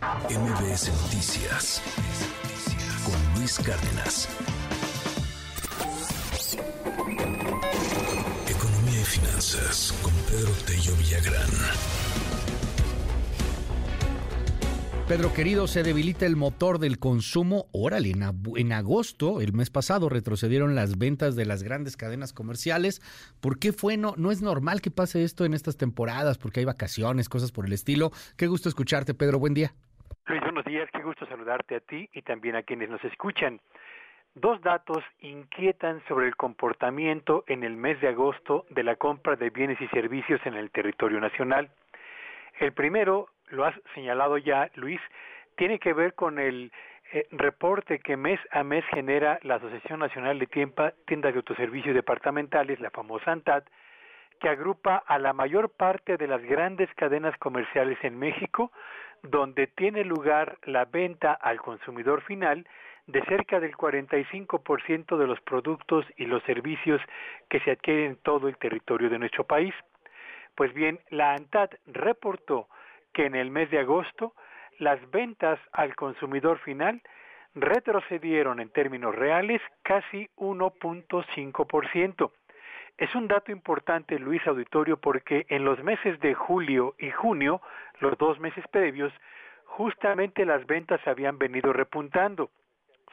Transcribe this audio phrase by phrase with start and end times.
[0.00, 1.82] MBS Noticias
[3.04, 4.28] con Luis Cárdenas.
[8.48, 11.50] Economía y finanzas con Pedro Tello Villagrán.
[15.06, 17.66] Pedro querido, se debilita el motor del consumo.
[17.72, 18.24] Órale, en,
[18.56, 23.02] en, agosto, el mes pasado, retrocedieron las ventas de las grandes cadenas comerciales.
[23.40, 23.98] ¿Por qué fue?
[23.98, 27.66] No, no es normal que pase esto en estas temporadas, porque hay vacaciones, cosas por
[27.66, 28.12] el estilo.
[28.36, 29.38] Qué gusto escucharte, Pedro.
[29.38, 29.74] Buen día.
[30.50, 30.90] Buenos días.
[30.90, 33.60] Qué gusto saludarte a ti y también a quienes nos escuchan.
[34.34, 39.50] Dos datos inquietan sobre el comportamiento en el mes de agosto de la compra de
[39.50, 41.70] bienes y servicios en el territorio nacional.
[42.58, 45.00] El primero lo has señalado ya, Luis,
[45.56, 46.72] tiene que ver con el
[47.12, 52.80] eh, reporte que mes a mes genera la Asociación Nacional de Tiendas de Autoservicios Departamentales,
[52.80, 53.62] la famosa ANTAD,
[54.40, 58.72] que agrupa a la mayor parte de las grandes cadenas comerciales en México,
[59.22, 62.66] donde tiene lugar la venta al consumidor final
[63.06, 67.00] de cerca del 45% de los productos y los servicios
[67.48, 69.74] que se adquieren en todo el territorio de nuestro país.
[70.54, 72.68] Pues bien, la ANTAD reportó
[73.12, 74.34] que en el mes de agosto
[74.78, 77.02] las ventas al consumidor final
[77.54, 82.30] retrocedieron en términos reales casi 1.5%.
[83.00, 87.62] Es un dato importante, Luis Auditorio, porque en los meses de julio y junio,
[87.98, 89.10] los dos meses previos,
[89.64, 92.50] justamente las ventas habían venido repuntando.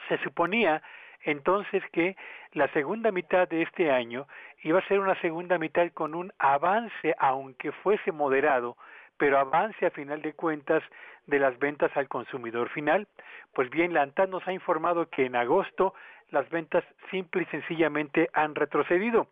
[0.09, 0.83] Se suponía
[1.21, 2.17] entonces que
[2.51, 4.27] la segunda mitad de este año
[4.61, 8.75] iba a ser una segunda mitad con un avance, aunque fuese moderado,
[9.17, 10.83] pero avance a final de cuentas
[11.27, 13.07] de las ventas al consumidor final.
[13.53, 15.93] Pues bien, la ANTAD nos ha informado que en agosto
[16.29, 19.29] las ventas simple y sencillamente han retrocedido.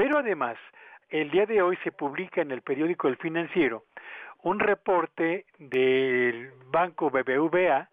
[0.00, 0.56] Pero además,
[1.10, 3.84] el día de hoy se publica en el periódico El Financiero
[4.42, 7.86] un reporte del banco BBVA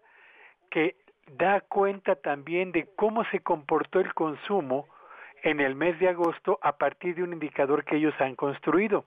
[0.70, 0.96] que
[1.32, 4.88] da cuenta también de cómo se comportó el consumo
[5.42, 9.04] en el mes de agosto a partir de un indicador que ellos han construido.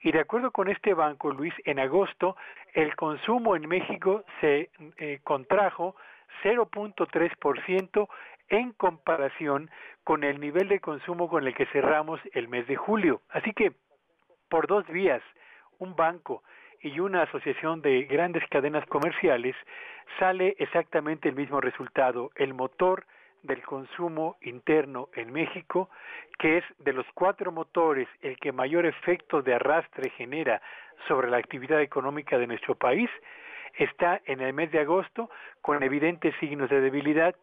[0.00, 2.38] Y de acuerdo con este banco, Luis, en agosto
[2.72, 5.94] el consumo en México se eh, contrajo
[6.42, 8.08] 0.3%
[8.50, 9.70] en comparación
[10.04, 13.22] con el nivel de consumo con el que cerramos el mes de julio.
[13.30, 13.72] Así que,
[14.48, 15.22] por dos vías,
[15.78, 16.42] un banco
[16.80, 19.54] y una asociación de grandes cadenas comerciales,
[20.18, 22.30] sale exactamente el mismo resultado.
[22.34, 23.06] El motor
[23.42, 25.88] del consumo interno en México,
[26.38, 30.60] que es de los cuatro motores el que mayor efecto de arrastre genera
[31.08, 33.08] sobre la actividad económica de nuestro país,
[33.78, 35.30] está en el mes de agosto
[35.62, 37.34] con evidentes signos de debilidad.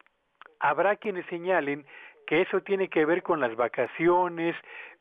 [0.60, 1.86] Habrá quienes señalen
[2.26, 4.56] que eso tiene que ver con las vacaciones,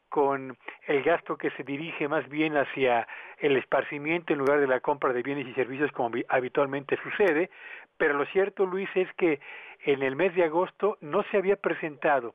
[0.09, 0.57] con
[0.87, 3.07] el gasto que se dirige más bien hacia
[3.39, 7.51] el esparcimiento en lugar de la compra de bienes y servicios como habitualmente sucede,
[7.99, 9.41] pero lo cierto, Luis, es que
[9.85, 12.35] en el mes de agosto no se había presentado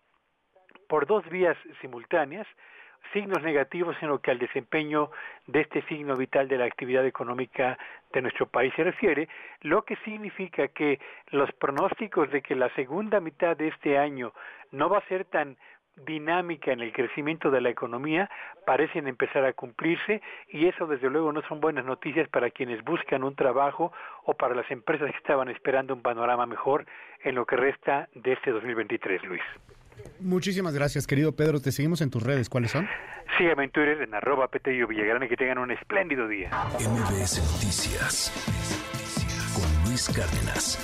[0.88, 2.48] por dos vías simultáneas
[3.14, 5.12] signos negativos en lo que al desempeño
[5.48, 7.78] de este signo vital de la actividad económica
[8.14, 9.28] de nuestro país se refiere,
[9.62, 11.00] lo que significa que
[11.32, 14.34] los pronósticos de que la segunda mitad de este año
[14.72, 15.58] no va a ser tan
[16.06, 18.30] dinámica en el crecimiento de la economía
[18.66, 23.24] parecen empezar a cumplirse y eso desde luego no son buenas noticias para quienes buscan
[23.24, 23.92] un trabajo
[24.24, 26.86] o para las empresas que estaban esperando un panorama mejor
[27.24, 29.44] en lo que resta de este 2023, Luis.
[30.20, 31.60] Muchísimas gracias, querido Pedro.
[31.60, 32.50] Te seguimos en tus redes.
[32.50, 32.88] ¿Cuáles son?
[33.38, 36.50] Sígueme en Twitter en arroba Petello Villagrán y que tengan un espléndido día.
[36.80, 38.32] MBS Noticias
[39.54, 40.78] con Luis Cárdenas.